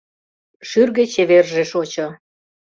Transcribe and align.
Шӱргӧ 0.69 1.03
чеверже 1.13 1.63
шочо. 1.71 2.07